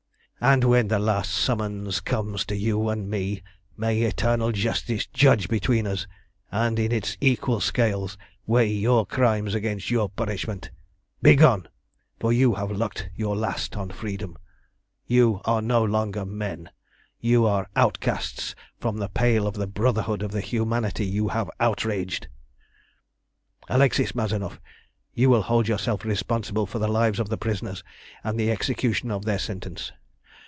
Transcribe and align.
And 0.43 0.63
when 0.63 0.87
the 0.87 0.97
last 0.97 1.29
summons 1.31 1.99
comes 1.99 2.45
to 2.45 2.55
you 2.55 2.89
and 2.89 3.07
me, 3.07 3.43
may 3.77 4.01
Eternal 4.01 4.51
Justice 4.51 5.05
judge 5.05 5.47
between 5.47 5.85
us, 5.85 6.07
and 6.51 6.79
in 6.79 6.91
its 6.91 7.15
equal 7.21 7.59
scales 7.59 8.17
weigh 8.47 8.69
your 8.73 9.05
crimes 9.05 9.53
against 9.53 9.91
your 9.91 10.09
punishment! 10.09 10.71
Begone! 11.21 11.67
for 12.19 12.33
you 12.33 12.55
have 12.55 12.71
looked 12.71 13.07
your 13.15 13.35
last 13.35 13.77
on 13.77 13.91
freedom. 13.91 14.35
You 15.05 15.41
are 15.45 15.61
no 15.61 15.83
longer 15.83 16.25
men; 16.25 16.71
you 17.19 17.45
are 17.45 17.67
outcasts 17.75 18.55
from 18.79 18.97
the 18.97 19.09
pale 19.09 19.45
of 19.45 19.53
the 19.53 19.67
brotherhood 19.67 20.23
of 20.23 20.31
the 20.31 20.41
humanity 20.41 21.05
you 21.05 21.27
have 21.27 21.51
outraged! 21.59 22.29
"Alexis 23.69 24.15
Mazanoff, 24.15 24.59
you 25.13 25.29
will 25.29 25.43
hold 25.43 25.67
yourself 25.67 26.03
responsible 26.03 26.65
for 26.65 26.79
the 26.79 26.87
lives 26.87 27.19
of 27.19 27.29
the 27.29 27.37
prisoners, 27.37 27.83
and 28.23 28.39
the 28.39 28.49
execution 28.49 29.11
of 29.11 29.25
their 29.25 29.37
sentence. 29.37 29.91